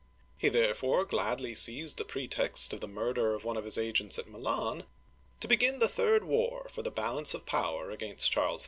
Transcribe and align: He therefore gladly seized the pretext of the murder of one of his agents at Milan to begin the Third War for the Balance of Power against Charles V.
He 0.35 0.49
therefore 0.49 1.05
gladly 1.05 1.53
seized 1.53 1.97
the 1.99 2.05
pretext 2.05 2.73
of 2.73 2.79
the 2.81 2.87
murder 2.87 3.35
of 3.35 3.43
one 3.45 3.55
of 3.55 3.65
his 3.65 3.77
agents 3.77 4.17
at 4.17 4.25
Milan 4.27 4.85
to 5.41 5.47
begin 5.47 5.77
the 5.77 5.87
Third 5.87 6.23
War 6.23 6.65
for 6.71 6.81
the 6.81 6.89
Balance 6.89 7.35
of 7.35 7.45
Power 7.45 7.91
against 7.91 8.31
Charles 8.31 8.59
V. 8.59 8.59